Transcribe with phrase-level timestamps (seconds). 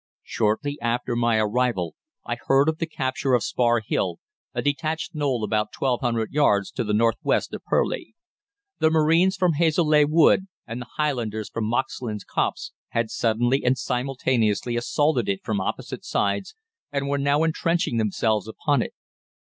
[0.23, 1.93] "Shortly after my arrival
[2.25, 4.17] I heard of the capture of Spar Hill,
[4.51, 8.15] a detached knoll about 1,200 yards to the north west of Purleigh.
[8.79, 14.75] The Marines from Hazeleigh Wood and the Highlanders from Mosklyns Copse had suddenly and simultaneously
[14.75, 16.55] assaulted it from opposite sides,
[16.91, 18.93] and were now entrenching themselves upon it.